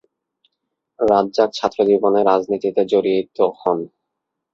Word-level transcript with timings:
রাজ্জাক 0.99 1.49
ছাত্রজীবনে 1.53 2.21
রাজনীতিতে 2.23 2.81
জড়িত 2.91 3.37
হন। 3.59 3.79